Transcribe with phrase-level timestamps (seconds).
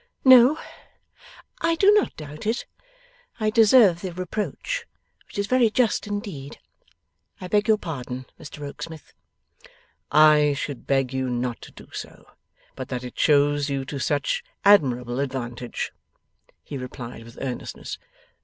[0.25, 0.57] 'No,
[1.59, 2.65] I do not doubt it.
[3.39, 4.87] I deserve the reproach,
[5.27, 6.57] which is very just indeed.
[7.39, 9.13] I beg your pardon, Mr Rokesmith.'
[10.11, 12.25] 'I should beg you not to do so,
[12.75, 15.91] but that it shows you to such admirable advantage,'
[16.63, 17.99] he replied with earnestness.